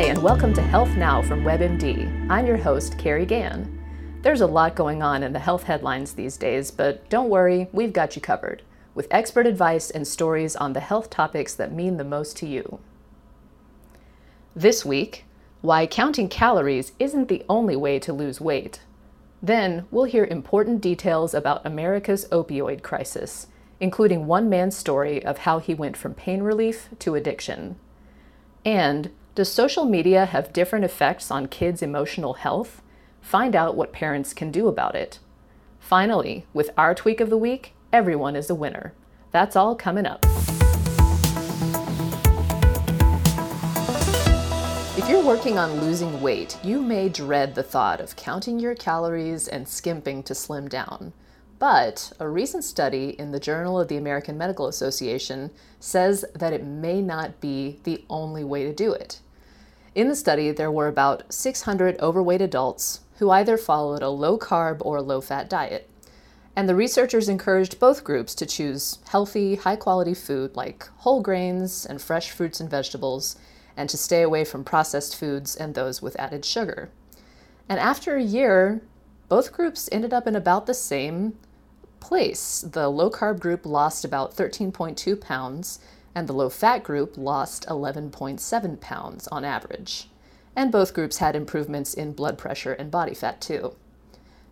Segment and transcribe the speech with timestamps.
[0.00, 2.30] Hi, and welcome to Health Now from WebMD.
[2.30, 3.78] I'm your host, Carrie Gann.
[4.22, 7.92] There's a lot going on in the health headlines these days, but don't worry, we've
[7.92, 8.62] got you covered
[8.94, 12.78] with expert advice and stories on the health topics that mean the most to you.
[14.56, 15.26] This week,
[15.60, 18.80] why counting calories isn't the only way to lose weight.
[19.42, 23.48] Then, we'll hear important details about America's opioid crisis,
[23.80, 27.76] including one man's story of how he went from pain relief to addiction.
[28.64, 32.82] And does social media have different effects on kids' emotional health?
[33.22, 35.18] Find out what parents can do about it.
[35.78, 38.92] Finally, with our tweak of the week, everyone is a winner.
[39.30, 40.26] That's all coming up.
[44.98, 49.48] If you're working on losing weight, you may dread the thought of counting your calories
[49.48, 51.14] and skimping to slim down.
[51.58, 56.62] But a recent study in the Journal of the American Medical Association says that it
[56.62, 59.20] may not be the only way to do it.
[59.94, 64.78] In the study, there were about 600 overweight adults who either followed a low carb
[64.82, 65.90] or low fat diet.
[66.54, 71.84] And the researchers encouraged both groups to choose healthy, high quality food like whole grains
[71.84, 73.36] and fresh fruits and vegetables,
[73.76, 76.90] and to stay away from processed foods and those with added sugar.
[77.68, 78.82] And after a year,
[79.28, 81.36] both groups ended up in about the same
[82.00, 82.60] place.
[82.60, 85.78] The low carb group lost about 13.2 pounds,
[86.14, 90.08] and the low fat group lost 11.7 pounds on average.
[90.56, 93.76] And both groups had improvements in blood pressure and body fat too.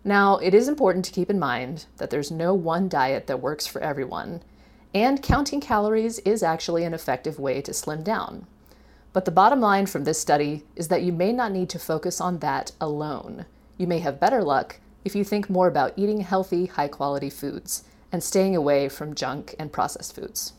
[0.04, 3.66] Now, it is important to keep in mind that there's no one diet that works
[3.66, 4.42] for everyone,
[4.94, 8.46] and counting calories is actually an effective way to slim down.
[9.12, 12.20] But the bottom line from this study is that you may not need to focus
[12.20, 13.46] on that alone.
[13.76, 17.84] You may have better luck if you think more about eating healthy, high quality foods
[18.12, 20.52] and staying away from junk and processed foods.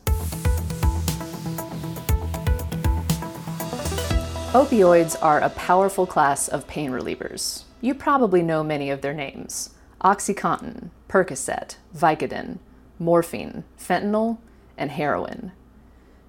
[4.52, 7.62] Opioids are a powerful class of pain relievers.
[7.80, 9.70] You probably know many of their names
[10.02, 12.58] Oxycontin, Percocet, Vicodin,
[12.98, 14.38] morphine, fentanyl,
[14.76, 15.52] and heroin.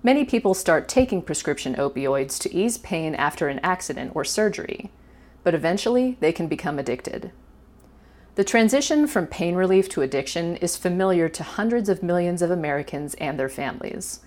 [0.03, 4.91] Many people start taking prescription opioids to ease pain after an accident or surgery,
[5.43, 7.31] but eventually they can become addicted.
[8.35, 13.15] The transition from pain relief to addiction is familiar to hundreds of millions of Americans
[13.15, 14.19] and their families.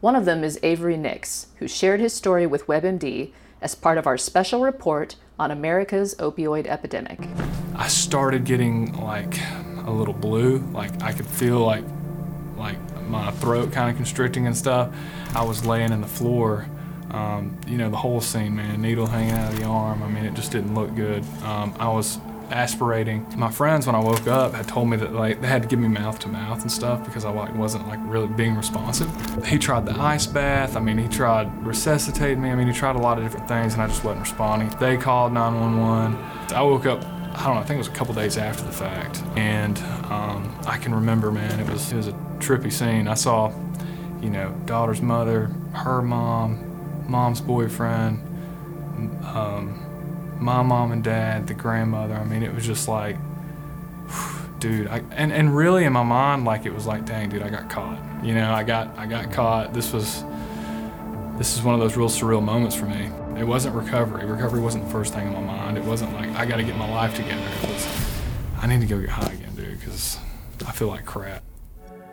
[0.00, 4.06] One of them is Avery Nix, who shared his story with WebMD as part of
[4.06, 7.18] our special report on America's opioid epidemic.
[7.74, 9.38] I started getting like
[9.84, 11.84] a little blue, like I could feel like
[12.56, 12.78] like
[13.08, 14.94] my throat kind of constricting and stuff.
[15.34, 16.68] I was laying in the floor
[17.10, 20.02] um, you know, the whole scene, man, needle hanging out of the arm.
[20.02, 21.24] I mean, it just didn't look good.
[21.42, 22.18] Um, I was
[22.50, 23.26] aspirating.
[23.36, 25.78] My friends, when I woke up, had told me that like they had to give
[25.78, 29.08] me mouth to mouth and stuff because I like wasn't like really being responsive.
[29.46, 30.76] He tried the ice bath.
[30.76, 32.50] I mean, he tried resuscitating me.
[32.50, 34.68] I mean, he tried a lot of different things, and I just wasn't responding.
[34.80, 36.16] They called 911.
[36.54, 37.04] I woke up.
[37.04, 37.60] I don't know.
[37.60, 39.78] I think it was a couple days after the fact, and
[40.10, 43.06] um, I can remember, man, it was it was a trippy scene.
[43.08, 43.52] I saw,
[44.20, 48.24] you know, daughter's mother, her mom, mom's boyfriend.
[49.24, 49.84] Um,
[50.40, 52.14] my mom and dad, the grandmother.
[52.14, 53.16] I mean, it was just like,
[54.58, 54.88] dude.
[54.88, 57.70] I, and and really in my mind, like it was like, dang, dude, I got
[57.70, 57.98] caught.
[58.24, 59.74] You know, I got I got caught.
[59.74, 60.24] This was
[61.36, 63.10] this is one of those real surreal moments for me.
[63.38, 64.26] It wasn't recovery.
[64.26, 65.78] Recovery wasn't the first thing in my mind.
[65.78, 67.46] It wasn't like I got to get my life together.
[67.62, 68.08] It was
[68.60, 70.18] I need to go get high again, dude, because
[70.66, 71.44] I feel like crap.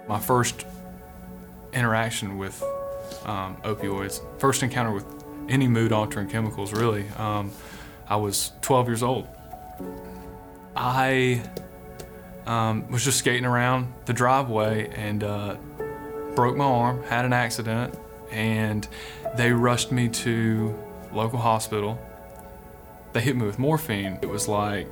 [0.08, 0.66] My first
[1.74, 2.62] interaction with
[3.26, 5.06] um, opioids, first encounter with
[5.50, 7.08] any mood altering chemicals, really.
[7.18, 7.52] Um,
[8.08, 9.28] I was 12 years old.
[10.76, 11.42] I
[12.46, 15.56] um, was just skating around the driveway and uh,
[16.36, 17.98] broke my arm, had an accident,
[18.32, 18.88] and
[19.36, 20.78] they rushed me to
[21.12, 22.00] local hospital.
[23.14, 24.20] They hit me with morphine.
[24.22, 24.88] It was like,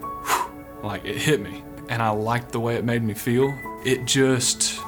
[0.00, 0.50] whew,
[0.82, 3.56] like it hit me, and I liked the way it made me feel.
[3.86, 4.80] It just,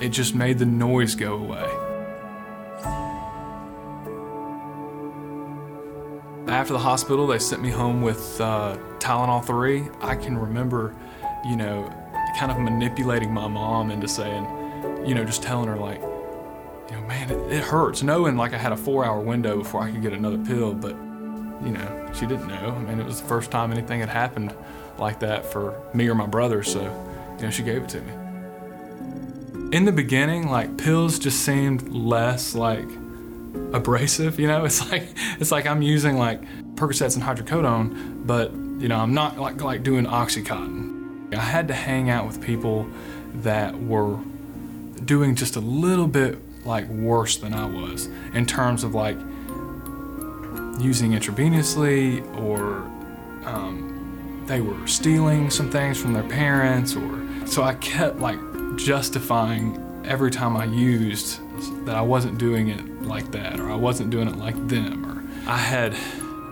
[0.00, 1.68] it just made the noise go away.
[6.62, 9.82] After the hospital, they sent me home with uh, Tylenol 3.
[10.00, 10.94] I can remember,
[11.44, 11.92] you know,
[12.38, 14.44] kind of manipulating my mom into saying,
[15.04, 16.00] you know, just telling her, like,
[16.88, 18.04] you know, man, it, it hurts.
[18.04, 20.92] Knowing like I had a four hour window before I could get another pill, but,
[21.64, 22.76] you know, she didn't know.
[22.76, 24.54] I mean, it was the first time anything had happened
[24.98, 26.82] like that for me or my brother, so,
[27.38, 28.12] you know, she gave it to me.
[29.76, 32.86] In the beginning, like, pills just seemed less like,
[33.72, 34.38] abrasive.
[34.38, 35.08] You know, it's like
[35.40, 36.42] it's like I'm using like
[36.74, 41.34] Percocets and hydrocodone, but you know, I'm not like like doing OxyContin.
[41.34, 42.86] I had to hang out with people
[43.36, 44.18] that were
[45.04, 49.16] doing just a little bit like worse than I was in terms of like
[50.78, 52.78] using intravenously or
[53.46, 58.38] um, they were stealing some things from their parents or so I kept like
[58.76, 61.40] justifying every time I used
[61.86, 65.22] that I wasn't doing it like that or I wasn't doing it like them or
[65.50, 65.94] I had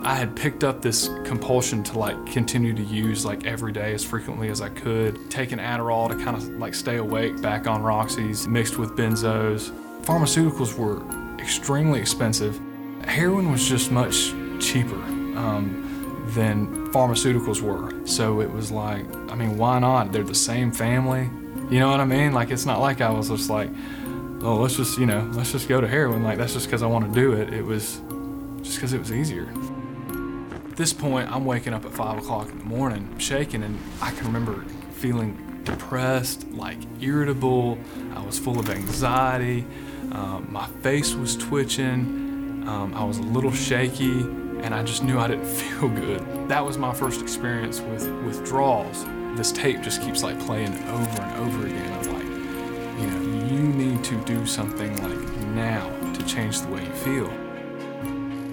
[0.02, 4.02] I had picked up this compulsion to like continue to use like every day as
[4.02, 8.48] frequently as I could, taking Adderall to kind of like stay awake, back on Roxy's,
[8.48, 9.70] mixed with benzos.
[10.02, 11.02] Pharmaceuticals were
[11.38, 12.58] extremely expensive.
[13.04, 14.96] Heroin was just much cheaper
[15.36, 17.92] um, than pharmaceuticals were.
[18.06, 20.12] So it was like, I mean, why not?
[20.12, 21.28] They're the same family.
[21.70, 22.32] You know what I mean?
[22.32, 23.70] Like, it's not like I was just like,
[24.42, 26.24] oh, let's just, you know, let's just go to heroin.
[26.24, 27.54] Like, that's just because I want to do it.
[27.54, 28.00] It was
[28.62, 29.48] just because it was easier.
[30.68, 34.10] At this point, I'm waking up at 5 o'clock in the morning, shaking, and I
[34.10, 34.64] can remember
[34.94, 37.78] feeling depressed, like irritable.
[38.14, 39.64] I was full of anxiety.
[40.10, 42.64] Um, my face was twitching.
[42.66, 46.48] Um, I was a little shaky, and I just knew I didn't feel good.
[46.48, 49.04] That was my first experience with withdrawals.
[49.36, 52.24] This tape just keeps like playing over and over again of like,
[53.00, 57.32] you know, you need to do something like now to change the way you feel.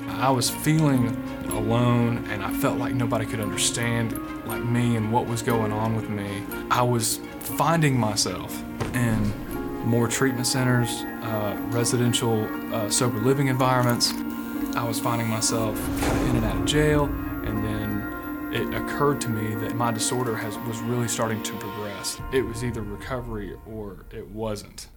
[0.10, 1.16] I was feeling
[1.50, 5.96] alone and I felt like nobody could understand like me and what was going on
[5.96, 6.44] with me.
[6.72, 8.64] I was finding myself
[8.94, 9.34] in
[9.86, 10.90] more treatment centers,
[11.24, 12.44] uh, residential
[12.74, 14.12] uh, sober living environments.
[14.76, 17.08] I was finding myself kind of in and out of jail,
[18.58, 22.20] it occurred to me that my disorder has was really starting to progress.
[22.34, 24.88] It was either recovery or it wasn't.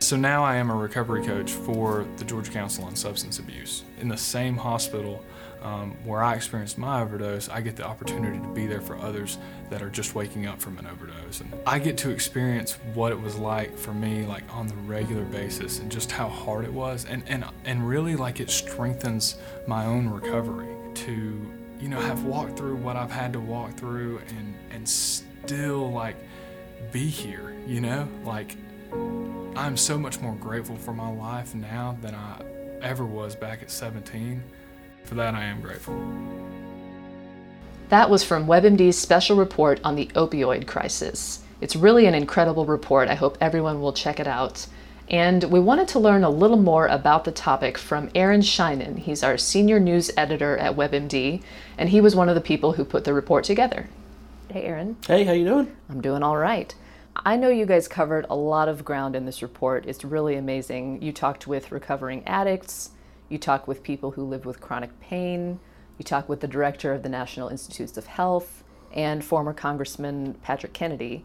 [0.00, 3.84] So now I am a recovery coach for the Georgia Council on Substance Abuse.
[4.00, 5.24] In the same hospital
[5.62, 9.38] um, where I experienced my overdose, I get the opportunity to be there for others
[9.70, 11.40] that are just waking up from an overdose.
[11.40, 15.22] And I get to experience what it was like for me, like on the regular
[15.26, 17.04] basis, and just how hard it was.
[17.04, 19.36] And, and, and really, like, it strengthens
[19.68, 24.20] my own recovery to, you know, have walked through what I've had to walk through
[24.28, 26.14] and, and still, like,
[26.92, 28.08] be here, you know?
[28.24, 28.56] Like,
[29.56, 32.40] I'm so much more grateful for my life now than I
[32.80, 34.44] ever was back at 17.
[35.02, 36.00] For that, I am grateful.
[37.88, 41.42] That was from WebMD's special report on the opioid crisis.
[41.60, 43.08] It's really an incredible report.
[43.08, 44.64] I hope everyone will check it out.
[45.08, 48.98] And we wanted to learn a little more about the topic from Aaron Sheinin.
[48.98, 51.42] He's our senior news editor at WebMD,
[51.76, 53.88] and he was one of the people who put the report together.
[54.50, 54.96] Hey, Aaron.
[55.06, 55.76] Hey, how you doing?
[55.90, 56.74] I'm doing all right.
[57.16, 59.84] I know you guys covered a lot of ground in this report.
[59.86, 61.02] It's really amazing.
[61.02, 62.90] You talked with recovering addicts,
[63.28, 65.60] you talked with people who live with chronic pain,
[65.98, 70.72] you talked with the director of the National Institutes of Health, and former Congressman Patrick
[70.72, 71.24] Kennedy.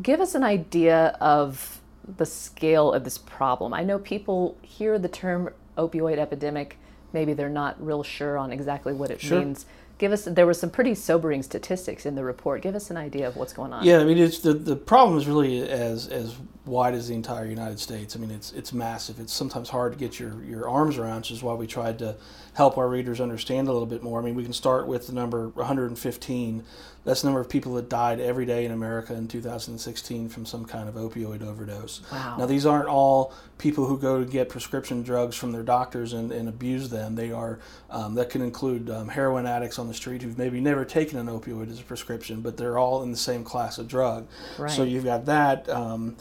[0.00, 1.77] Give us an idea of
[2.16, 3.74] the scale of this problem.
[3.74, 6.78] I know people hear the term opioid epidemic,
[7.12, 9.40] maybe they're not real sure on exactly what it Sure.
[9.40, 9.66] means.
[9.98, 12.62] Give us there were some pretty sobering statistics in the report.
[12.62, 13.84] Give us an idea of what's going on.
[13.84, 17.46] Yeah, I mean, it's the the problem is really as as wide as the entire
[17.46, 18.14] United States.
[18.14, 19.18] I mean, it's it's massive.
[19.18, 22.14] It's sometimes hard to get your your arms around, which is why we tried to
[22.54, 24.20] help our readers understand a little bit more.
[24.20, 26.62] I mean, we can start with the number 115.
[27.08, 30.66] That's the number of people that died every day in America in 2016 from some
[30.66, 32.02] kind of opioid overdose.
[32.12, 32.36] Wow.
[32.40, 36.30] Now, these aren't all people who go to get prescription drugs from their doctors and,
[36.30, 37.14] and abuse them.
[37.14, 40.84] They are um, that can include um, heroin addicts on the street who've maybe never
[40.84, 44.26] taken an opioid as a prescription, but they're all in the same class of drug.
[44.58, 44.70] Right.
[44.70, 45.66] So you've got that.
[45.70, 46.14] Um,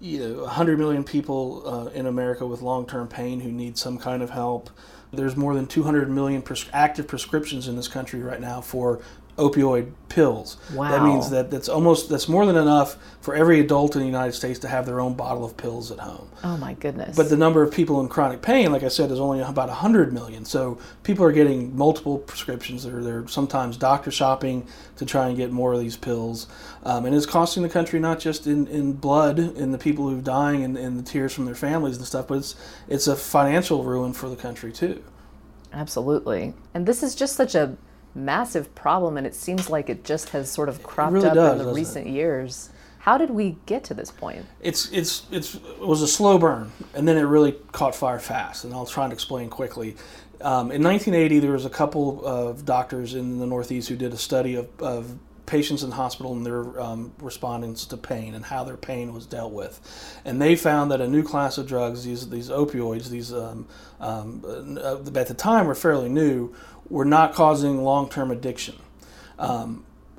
[0.00, 4.22] you know, 100 million people uh, in America with long-term pain who need some kind
[4.22, 4.70] of help.
[5.12, 9.02] There's more than 200 million pres- active prescriptions in this country right now for
[9.38, 10.58] opioid pills.
[10.74, 10.90] Wow.
[10.90, 14.32] That means that that's almost that's more than enough for every adult in the United
[14.32, 16.28] States to have their own bottle of pills at home.
[16.44, 17.16] Oh my goodness.
[17.16, 20.12] But the number of people in chronic pain, like I said, is only about 100
[20.12, 20.44] million.
[20.44, 22.84] So people are getting multiple prescriptions.
[22.84, 26.46] They're, they're sometimes doctor shopping to try and get more of these pills.
[26.82, 30.18] Um, and it's costing the country not just in, in blood and the people who
[30.18, 32.54] are dying and, and the tears from their families and stuff, but it's,
[32.86, 35.02] it's a financial ruin for the country too.
[35.72, 36.52] Absolutely.
[36.74, 37.76] And this is just such a
[38.14, 41.52] massive problem, and it seems like it just has sort of cropped really up does,
[41.52, 41.80] in the doesn't it?
[41.80, 42.70] recent years.
[43.00, 44.46] How did we get to this point?
[44.60, 48.64] it's it's it's it was a slow burn, and then it really caught fire fast.
[48.64, 49.96] And I'll try and explain quickly.
[50.40, 54.16] Um, in 1980, there was a couple of doctors in the Northeast who did a
[54.16, 58.64] study of, of patients in the hospital and their um, respondents to pain and how
[58.64, 59.80] their pain was dealt with,
[60.24, 63.66] and they found that a new class of drugs, these these opioids, these um,
[64.00, 66.52] um, uh, at the time were fairly new,
[66.88, 68.76] were not causing long-term addiction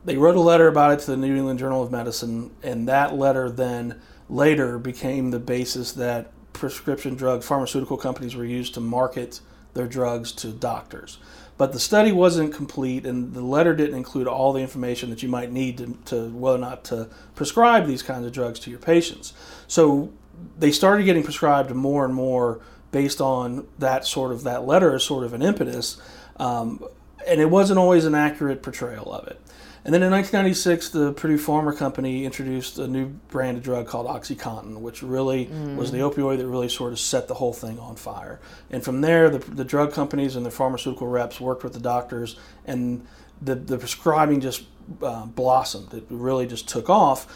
[0.05, 3.15] they wrote a letter about it to the New England Journal of Medicine, and that
[3.15, 9.39] letter then later became the basis that prescription drug pharmaceutical companies were used to market
[9.73, 11.17] their drugs to doctors.
[11.57, 15.29] But the study wasn't complete, and the letter didn't include all the information that you
[15.29, 18.79] might need to, to whether or not to prescribe these kinds of drugs to your
[18.79, 19.33] patients.
[19.67, 20.11] So
[20.57, 22.59] they started getting prescribed more and more
[22.91, 26.01] based on that sort of that letter as sort of an impetus,
[26.37, 26.83] um,
[27.27, 29.39] and it wasn't always an accurate portrayal of it.
[29.85, 34.07] And then in 1996, the Purdue Pharma Company introduced a new brand of drug called
[34.07, 35.75] OxyContin, which really mm.
[35.75, 38.39] was the opioid that really sort of set the whole thing on fire.
[38.69, 42.39] And from there, the, the drug companies and the pharmaceutical reps worked with the doctors,
[42.65, 43.05] and
[43.41, 44.63] the, the prescribing just
[45.01, 45.93] uh, blossomed.
[45.93, 47.27] It really just took off.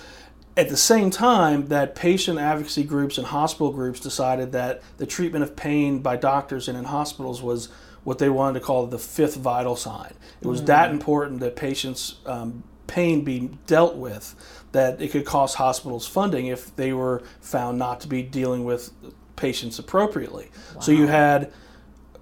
[0.55, 5.43] At the same time, that patient advocacy groups and hospital groups decided that the treatment
[5.43, 7.69] of pain by doctors and in hospitals was
[8.07, 10.13] what they wanted to call the fifth vital sign.
[10.39, 10.67] It was mm-hmm.
[10.67, 14.33] that important that patients' um, pain be dealt with
[14.71, 18.91] that it could cost hospitals funding if they were found not to be dealing with
[19.35, 20.49] patients appropriately.
[20.75, 20.79] Wow.
[20.79, 21.51] So you had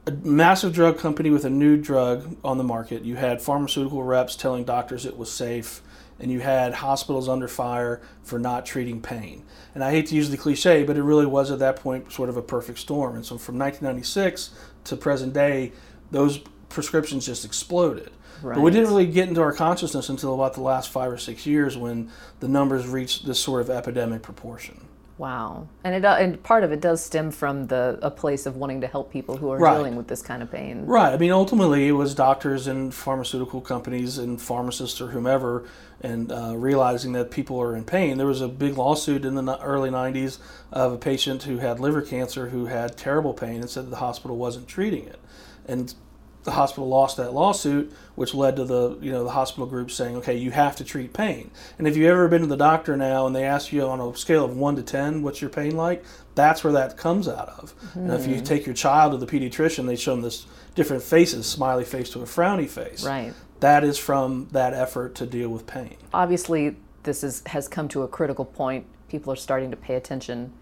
[0.07, 3.03] a massive drug company with a new drug on the market.
[3.03, 5.83] You had pharmaceutical reps telling doctors it was safe,
[6.19, 9.43] and you had hospitals under fire for not treating pain.
[9.73, 12.29] And I hate to use the cliche, but it really was at that point sort
[12.29, 13.15] of a perfect storm.
[13.15, 14.51] And so from 1996
[14.85, 15.73] to present day,
[16.11, 18.11] those prescriptions just exploded.
[18.41, 18.55] Right.
[18.55, 21.45] But we didn't really get into our consciousness until about the last five or six
[21.45, 24.87] years when the numbers reached this sort of epidemic proportion.
[25.17, 28.57] Wow, and it uh, and part of it does stem from the a place of
[28.57, 29.75] wanting to help people who are right.
[29.77, 30.85] dealing with this kind of pain.
[30.85, 31.13] Right.
[31.13, 35.69] I mean, ultimately, it was doctors and pharmaceutical companies and pharmacists or whomever,
[36.01, 38.17] and uh, realizing that people are in pain.
[38.17, 40.39] There was a big lawsuit in the early '90s
[40.73, 44.35] of a patient who had liver cancer who had terrible pain and said the hospital
[44.35, 45.19] wasn't treating it,
[45.65, 45.95] and
[46.43, 50.15] the hospital lost that lawsuit, which led to the you know the hospital group saying,
[50.17, 51.51] okay, you have to treat pain.
[51.77, 54.15] And if you've ever been to the doctor now and they ask you on a
[54.15, 56.03] scale of one to ten, what's your pain like?
[56.35, 57.73] That's where that comes out of.
[57.79, 57.99] Mm-hmm.
[57.99, 58.43] And if you hmm.
[58.43, 60.45] take your child to the pediatrician, they show them this
[60.75, 63.05] different faces, smiley face to a frowny face.
[63.05, 63.33] Right.
[63.61, 65.95] That is from that effort to deal with pain.
[66.13, 68.85] Obviously, this is has come to a critical point.
[69.07, 70.53] People are starting to pay attention.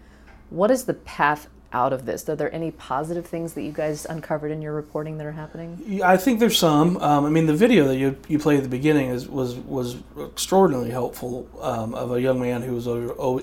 [0.50, 2.26] What is the path out of this?
[2.28, 6.00] Are there any positive things that you guys uncovered in your reporting that are happening?
[6.02, 6.96] I think there's some.
[6.98, 9.96] Um, I mean, the video that you, you played at the beginning is, was was
[10.18, 12.86] extraordinarily helpful um, of a young man who was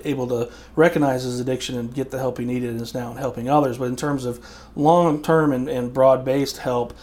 [0.05, 3.49] able to recognize his addiction and get the help he needed and is now helping
[3.49, 3.77] others.
[3.77, 4.43] But in terms of
[4.75, 6.93] long term and, and broad based help,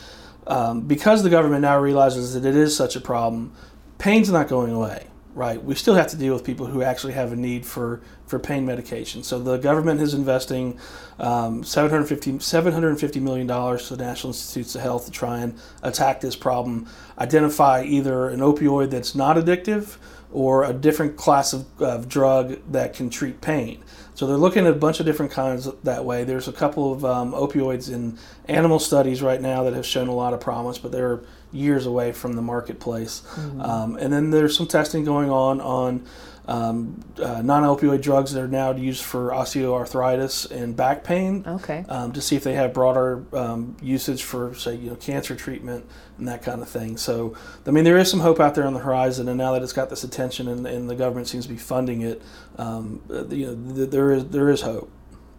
[0.47, 3.52] um, because the government now realizes that it is such a problem,
[3.99, 5.08] pain's not going away
[5.38, 5.62] right?
[5.62, 8.64] We still have to deal with people who actually have a need for, for pain
[8.66, 9.23] medication.
[9.23, 10.78] So the government is investing
[11.18, 16.37] um, 750, $750 million to the National Institutes of Health to try and attack this
[16.37, 16.87] problem,
[17.18, 19.97] identify either an opioid that's not addictive
[20.30, 23.82] or a different class of, of drug that can treat pain.
[24.14, 26.25] So they're looking at a bunch of different kinds that way.
[26.25, 30.14] There's a couple of um, opioids in animal studies right now that have shown a
[30.14, 31.20] lot of promise, but they're
[31.52, 33.23] years away from the marketplace.
[33.37, 33.61] Mm-hmm.
[33.61, 36.04] Um, and then there's some testing going on on
[36.49, 41.45] um, uh, non-opioid drugs that are now used for osteoarthritis and back pain.
[41.47, 41.85] Okay.
[41.88, 45.87] Um, to see if they have broader um, usage for, say, you know, cancer treatment
[46.17, 46.97] and that kind of thing.
[46.97, 47.37] So,
[47.67, 49.75] I mean, there is some hope out there on the horizon, and now that it's
[49.75, 52.23] got this attention and, and the government seems to be funding it,
[52.57, 54.90] um, uh, you know, th- there is there is hope.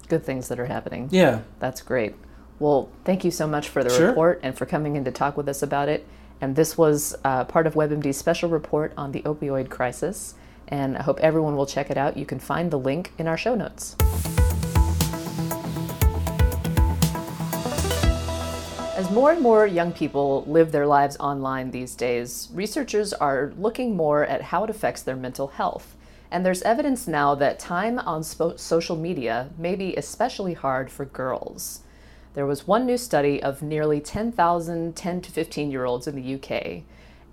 [0.07, 1.09] Good things that are happening.
[1.11, 1.41] Yeah.
[1.59, 2.15] That's great.
[2.59, 4.09] Well, thank you so much for the sure.
[4.09, 6.05] report and for coming in to talk with us about it.
[6.41, 10.35] And this was uh, part of WebMD's special report on the opioid crisis.
[10.69, 12.15] And I hope everyone will check it out.
[12.15, 13.95] You can find the link in our show notes.
[18.95, 23.95] As more and more young people live their lives online these days, researchers are looking
[23.95, 25.95] more at how it affects their mental health.
[26.29, 31.05] And there's evidence now that time on spo- social media may be especially hard for
[31.05, 31.81] girls.
[32.33, 36.35] There was one new study of nearly 10,000 10 to 15 year olds in the
[36.35, 36.83] UK,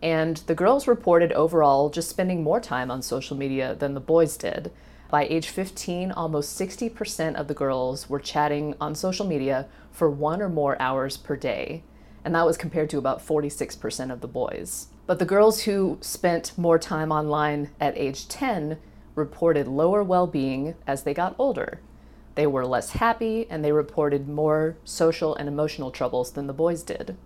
[0.06, 4.36] and the girls reported overall just spending more time on social media than the boys
[4.36, 4.70] did.
[5.10, 10.40] By age 15, almost 60% of the girls were chatting on social media for one
[10.40, 11.82] or more hours per day,
[12.24, 14.86] and that was compared to about 46% of the boys.
[15.08, 18.78] But the girls who spent more time online at age 10
[19.16, 21.80] reported lower well being as they got older.
[22.36, 26.84] They were less happy and they reported more social and emotional troubles than the boys
[26.84, 27.16] did.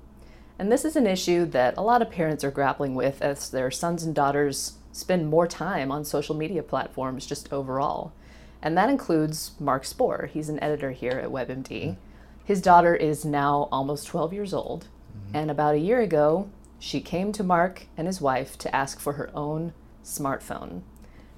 [0.61, 3.71] And this is an issue that a lot of parents are grappling with as their
[3.71, 8.13] sons and daughters spend more time on social media platforms just overall.
[8.61, 10.27] And that includes Mark Spohr.
[10.27, 11.65] He's an editor here at WebMD.
[11.65, 12.01] Mm-hmm.
[12.45, 14.85] His daughter is now almost 12 years old.
[14.85, 15.37] Mm-hmm.
[15.39, 19.15] And about a year ago, she came to Mark and his wife to ask for
[19.15, 19.73] her own
[20.05, 20.83] smartphone.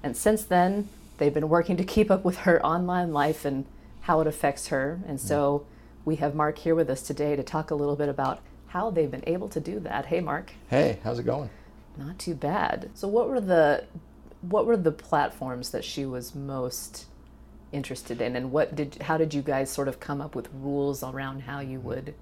[0.03, 3.67] And since then, they've been working to keep up with her online life and
[4.01, 4.99] how it affects her.
[5.07, 5.65] And so
[6.03, 8.41] we have Mark here with us today to talk a little bit about
[8.73, 10.07] how they've been able to do that.
[10.07, 10.51] Hey, Mark.
[10.67, 11.51] Hey, how's it going?
[11.95, 12.89] Not too bad.
[12.95, 13.85] So, what were the
[14.41, 17.05] what were the platforms that she was most
[17.71, 21.03] interested in, and what did how did you guys sort of come up with rules
[21.03, 21.87] around how you hmm.
[21.87, 22.15] would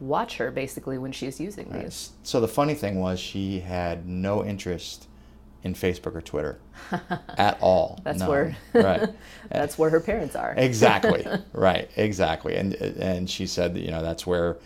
[0.00, 2.10] watch her basically when she's using these?
[2.24, 5.06] So the funny thing was she had no interest
[5.62, 6.58] in Facebook or Twitter
[7.38, 8.00] at all.
[8.02, 8.28] That's None.
[8.28, 9.08] where right.
[9.50, 10.52] that's where her parents are.
[10.56, 11.24] exactly.
[11.52, 11.88] Right.
[11.94, 12.56] Exactly.
[12.56, 14.56] And and she said that you know that's where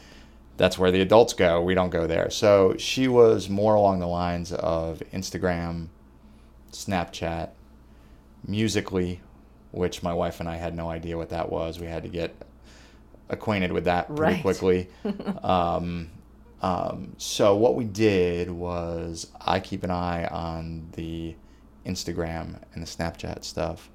[0.60, 1.62] that's where the adults go.
[1.62, 2.28] We don't go there.
[2.28, 5.88] So she was more along the lines of Instagram,
[6.70, 7.48] Snapchat,
[8.46, 9.20] Musical.ly,
[9.72, 11.80] which my wife and I had no idea what that was.
[11.80, 12.34] We had to get
[13.30, 14.42] acquainted with that pretty Right.
[14.42, 14.88] quickly.
[15.42, 16.10] um,
[16.60, 21.36] um, so what we did was I keep an eye on the
[21.86, 23.88] Instagram and the Snapchat stuff,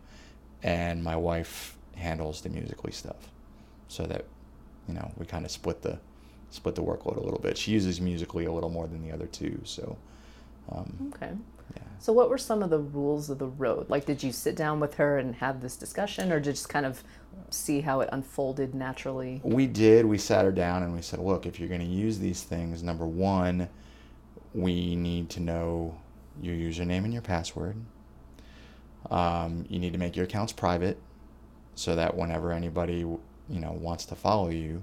[0.64, 3.30] and my wife handles the musical.ly stuff,
[3.88, 4.26] so that
[4.88, 6.00] you know we kind of split the
[6.56, 7.58] split the workload a little bit.
[7.58, 9.98] She uses musical.ly a little more than the other two, so
[10.72, 11.32] um, Okay.
[11.76, 11.84] yeah.
[12.00, 13.90] So, what were some of the rules of the road?
[13.90, 16.86] Like, did you sit down with her and have this discussion, or did just kind
[16.86, 17.04] of
[17.50, 19.42] see how it unfolded naturally?
[19.44, 20.06] We did.
[20.06, 22.82] We sat her down and we said, look, if you're going to use these things,
[22.84, 23.70] number one,
[24.54, 25.98] we need to know
[26.42, 27.76] your username and your password.
[29.12, 30.98] Um, you need to make your accounts private
[31.76, 33.20] so that whenever anybody, you
[33.50, 34.82] know, wants to follow you,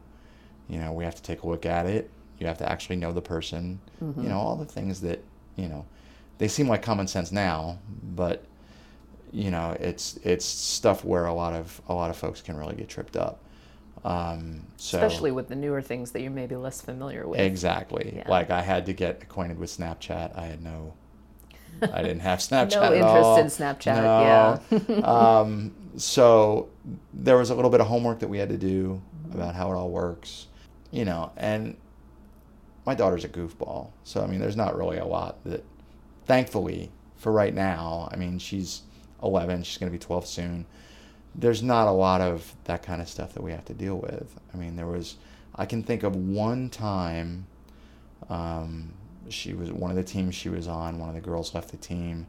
[0.73, 2.09] you know, we have to take a look at it.
[2.39, 3.79] You have to actually know the person.
[4.01, 5.23] You know, all the things that,
[5.57, 5.85] you know,
[6.39, 7.79] they seem like common sense now,
[8.17, 8.43] but
[9.33, 12.75] you know, it's it's stuff where a lot of a lot of folks can really
[12.75, 13.39] get tripped up.
[14.05, 17.39] Um, so Especially with the newer things that you're maybe less familiar with.
[17.39, 18.29] exactly, Yeah.
[18.29, 20.37] like I had to get acquainted with Snapchat.
[20.37, 20.95] I had no,
[21.83, 22.81] I didn't have Snapchat.
[22.81, 24.03] no interest in Snapchat.
[24.03, 24.89] No.
[24.89, 25.05] Yeah.
[25.41, 26.69] um, so
[27.15, 29.01] there was a little bit of homework that we had to do
[29.33, 30.49] about how it all works,
[30.93, 31.77] you know, and
[32.87, 33.91] my daughter's a goofball.
[34.05, 35.65] So, I mean, there's not really a lot that,
[36.27, 38.83] thankfully, for right now, I mean, she's
[39.23, 40.67] 11, she's going to be 12 soon.
[41.35, 44.39] There's not a lot of that kind of stuff that we have to deal with.
[44.53, 45.17] I mean, there was,
[45.57, 47.47] I can think of one time,
[48.29, 48.93] um,
[49.29, 51.77] she was one of the teams she was on, one of the girls left the
[51.79, 52.27] team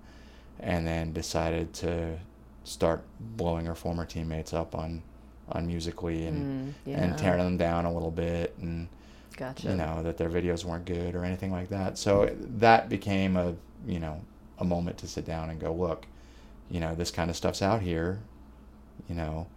[0.59, 2.17] and then decided to
[2.63, 5.01] start blowing her former teammates up on
[5.49, 7.03] on musical.ly and Mm, yeah.
[7.03, 8.87] and tearing them down a little bit and
[9.35, 9.69] Gotcha.
[9.69, 12.29] you know that their videos weren't good or anything like that so
[12.59, 13.55] that became a
[13.87, 14.21] you know
[14.59, 16.05] a moment to sit down and go look
[16.69, 18.19] you know this kind of stuff's out here
[19.09, 19.47] you know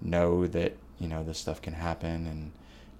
[0.00, 2.50] know that you know this stuff can happen and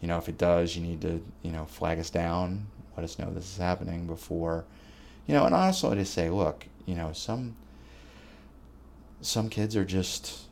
[0.00, 3.18] you know if it does you need to you know flag us down let us
[3.18, 4.64] know this is happening before
[5.26, 7.56] you know and also to say look you know some
[9.20, 10.42] some kids are just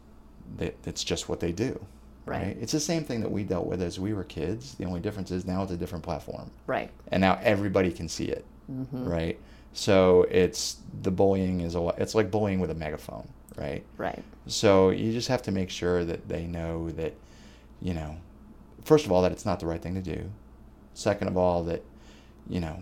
[0.59, 1.79] that it's just what they do
[2.27, 2.57] Right.
[2.61, 5.31] it's the same thing that we dealt with as we were kids the only difference
[5.31, 6.90] is now it's a different platform Right.
[7.12, 9.05] and now everybody can see it Mm-hmm.
[9.07, 9.38] right
[9.75, 14.23] so it's the bullying is a lot it's like bullying with a megaphone right Right.
[14.47, 17.12] so you just have to make sure that they know that
[17.83, 18.17] you know
[18.85, 20.31] first of all that it's not the right thing to do
[20.95, 21.83] second of all that
[22.49, 22.79] you know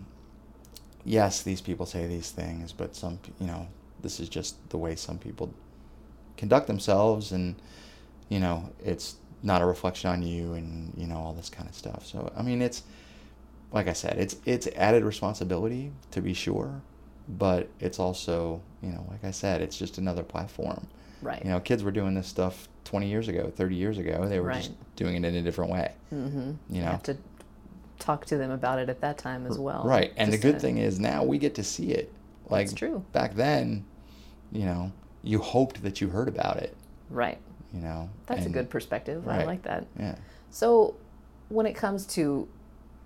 [1.05, 3.67] yes these people say these things but some you know
[4.03, 5.53] this is just the way some people
[6.37, 7.55] conduct themselves and
[8.29, 11.75] you know it's not a reflection on you and you know all this kind of
[11.75, 12.83] stuff so i mean it's
[13.73, 16.81] like i said it's it's added responsibility to be sure
[17.29, 20.87] but it's also you know like i said it's just another platform
[21.21, 21.41] Right.
[21.45, 24.53] you know kids were doing this stuff 20 years ago 30 years ago they were
[24.55, 26.53] just doing it in a different way mm-hmm.
[26.69, 27.17] you know have to
[28.01, 29.85] talk to them about it at that time as well.
[29.85, 32.13] right and the good to- thing is now we get to see it
[32.51, 33.05] like That's true.
[33.13, 33.85] back then
[34.51, 34.91] you know
[35.23, 36.75] you hoped that you heard about it
[37.11, 37.39] Right.
[37.73, 39.27] you know That's a good perspective.
[39.29, 39.87] I like that.
[39.99, 40.17] yeah
[40.51, 40.95] So,
[41.49, 42.49] when it comes to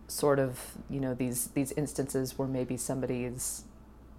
[0.08, 3.64] sort of you know these these instances where maybe somebody's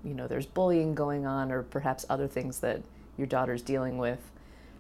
[0.04, 2.82] you know there's bullying going on or perhaps other things that
[3.18, 4.20] your daughter's dealing with,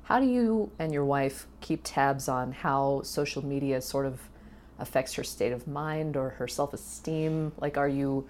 [0.03, 4.19] how do you and your wife keep tabs on how social media sort of
[4.79, 7.51] affects her state of mind or her self-esteem?
[7.59, 8.27] Like, are you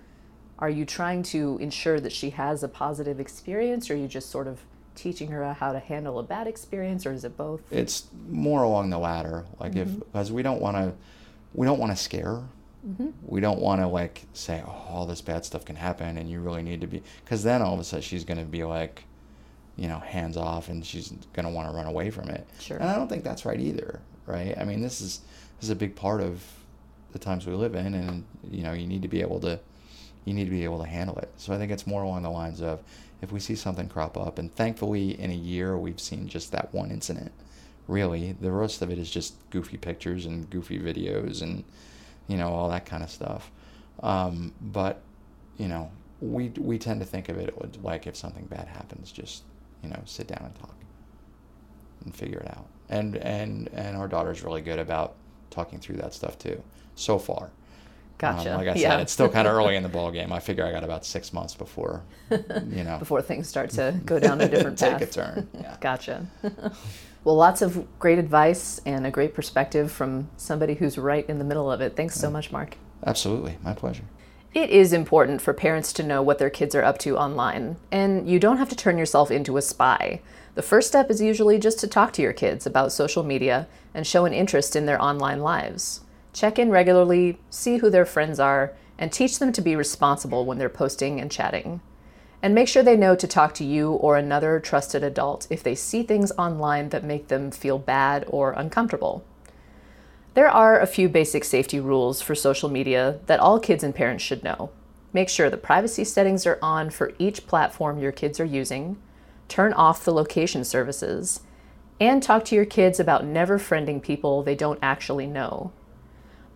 [0.60, 4.30] are you trying to ensure that she has a positive experience, or are you just
[4.30, 4.62] sort of
[4.98, 7.62] teaching her how to handle a bad experience, or is it both?
[7.72, 10.00] it's more along the latter like if mm-hmm.
[10.00, 10.94] because we don't want to
[11.54, 12.44] we don't want to scare her.
[12.86, 13.08] Mm-hmm.
[13.24, 16.40] we don't want to like say oh all this bad stuff can happen and you
[16.40, 19.04] really need to be because then all of a sudden she's going to be like
[19.76, 22.78] you know hands off and she's going to want to run away from it Sure.
[22.78, 25.20] and i don't think that's right either right i mean this is
[25.60, 26.42] this is a big part of
[27.12, 29.60] the times we live in and you know you need to be able to
[30.26, 32.30] you need to be able to handle it so i think it's more along the
[32.30, 32.82] lines of
[33.22, 36.74] if we see something crop up and thankfully in a year we've seen just that
[36.74, 37.32] one incident
[37.88, 38.34] really.
[38.34, 41.64] The rest of it is just goofy pictures and goofy videos and,
[42.28, 43.52] you know, all that kind of stuff.
[44.04, 45.02] Um, but,
[45.58, 49.44] you know, we, we tend to think of it like if something bad happens, just,
[49.82, 50.76] you know, sit down and talk
[52.04, 52.68] and figure it out.
[52.90, 55.16] And, and, and our daughter's really good about
[55.50, 56.62] talking through that stuff too,
[56.96, 57.52] so far.
[58.18, 58.52] Gotcha.
[58.52, 60.32] Um, like I said, it's still kind of early in the ball game.
[60.34, 64.20] I figure I got about six months before, you know, before things start to go
[64.20, 65.02] down a different take path.
[65.02, 65.50] a turn.
[65.54, 65.78] Yeah.
[65.80, 66.26] Gotcha.
[67.24, 71.46] well, lots of great advice and a great perspective from somebody who's right in the
[71.46, 71.96] middle of it.
[71.96, 72.78] Thanks so much, Mark.
[73.06, 74.04] Absolutely, my pleasure.
[74.54, 78.28] It is important for parents to know what their kids are up to online, and
[78.28, 80.22] you don't have to turn yourself into a spy.
[80.56, 84.08] The first step is usually just to talk to your kids about social media and
[84.08, 86.02] show an interest in their online lives.
[86.38, 90.60] Check in regularly, see who their friends are, and teach them to be responsible when
[90.60, 91.82] they're posting and chatting.
[92.44, 95.74] And make sure they know to talk to you or another trusted adult if they
[95.74, 99.26] see things online that make them feel bad or uncomfortable.
[100.36, 104.24] There are a few basic safety rules for social media that all kids and parents
[104.24, 104.70] should know.
[105.14, 108.98] Make sure the privacy settings are on for each platform your kids are using,
[109.48, 111.40] turn off the location services,
[112.00, 115.72] and talk to your kids about never friending people they don't actually know.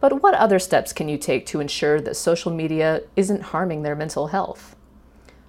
[0.01, 3.95] But what other steps can you take to ensure that social media isn't harming their
[3.95, 4.75] mental health?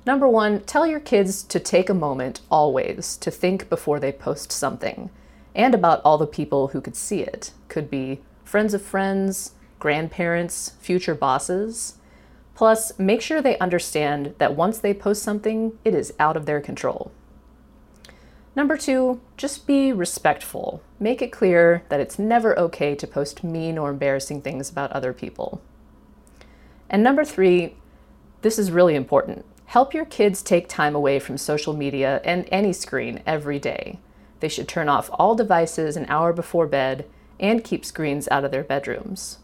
[0.06, 4.52] Number one, tell your kids to take a moment always to think before they post
[4.52, 5.10] something
[5.54, 7.52] and about all the people who could see it.
[7.68, 11.96] Could be friends of friends, grandparents, future bosses.
[12.54, 16.60] Plus, make sure they understand that once they post something, it is out of their
[16.60, 17.10] control.
[18.54, 20.82] Number two, just be respectful.
[21.00, 25.12] Make it clear that it's never okay to post mean or embarrassing things about other
[25.12, 25.62] people.
[26.90, 27.76] And number three,
[28.42, 29.46] this is really important.
[29.66, 33.98] Help your kids take time away from social media and any screen every day.
[34.40, 37.06] They should turn off all devices an hour before bed
[37.40, 39.38] and keep screens out of their bedrooms.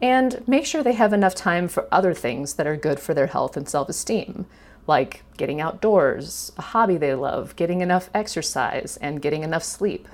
[0.00, 3.28] And make sure they have enough time for other things that are good for their
[3.28, 4.46] health and self esteem,
[4.86, 10.08] like getting outdoors, a hobby they love, getting enough exercise, and getting enough sleep.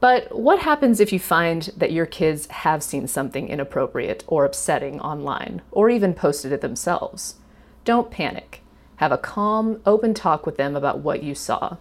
[0.00, 5.00] But what happens if you find that your kids have seen something inappropriate or upsetting
[5.00, 7.36] online, or even posted it themselves?
[7.84, 8.60] Don't panic.
[8.96, 11.78] Have a calm, open talk with them about what you saw.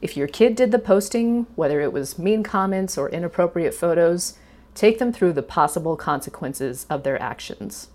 [0.00, 4.38] If your kid did the posting, whether it was mean comments or inappropriate photos,
[4.74, 7.88] take them through the possible consequences of their actions.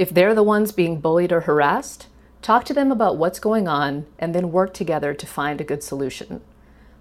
[0.00, 2.06] If they're the ones being bullied or harassed,
[2.40, 5.82] talk to them about what's going on and then work together to find a good
[5.82, 6.40] solution.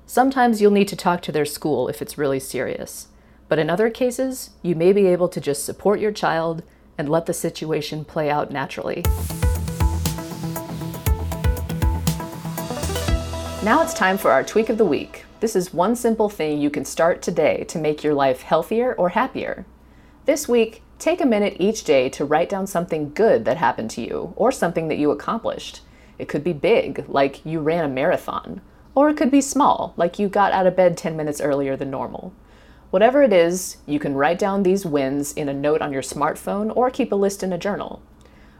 [0.06, 3.08] Sometimes you'll need to talk to their school if it's really serious,
[3.48, 6.62] but in other cases, you may be able to just support your child
[6.98, 9.02] and let the situation play out naturally.
[13.64, 15.24] Now it's time for our tweak of the week.
[15.40, 19.08] This is one simple thing you can start today to make your life healthier or
[19.08, 19.66] happier.
[20.26, 24.02] This week, take a minute each day to write down something good that happened to
[24.02, 25.82] you or something that you accomplished.
[26.18, 28.62] It could be big, like you ran a marathon,
[28.94, 31.90] or it could be small, like you got out of bed 10 minutes earlier than
[31.90, 32.34] normal.
[32.92, 36.76] Whatever it is, you can write down these wins in a note on your smartphone
[36.76, 38.02] or keep a list in a journal.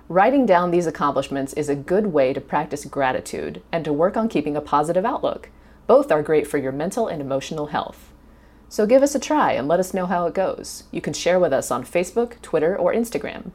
[0.08, 4.30] Writing down these accomplishments is a good way to practice gratitude and to work on
[4.30, 5.50] keeping a positive outlook.
[5.88, 8.14] Both are great for your mental and emotional health.
[8.70, 10.84] So give us a try and let us know how it goes.
[10.92, 13.52] You can share with us on Facebook, Twitter, or Instagram.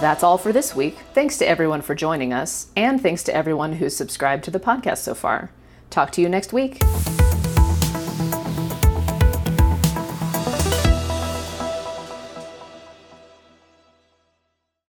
[0.00, 0.96] That's all for this week.
[1.12, 4.98] Thanks to everyone for joining us, and thanks to everyone who's subscribed to the podcast
[4.98, 5.50] so far.
[5.90, 6.80] Talk to you next week.